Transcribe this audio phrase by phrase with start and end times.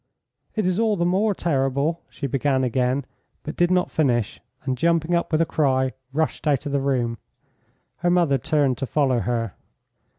[0.55, 3.05] "It is all the more terrible" she began again,
[3.43, 7.19] but did not finish, and jumping up with a cry rushed out of the room.
[7.97, 9.53] Her mother turned to follow her.